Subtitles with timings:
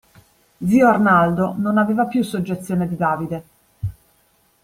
[0.57, 3.43] Zio Arnaldo non aveva più soggezione di Davide.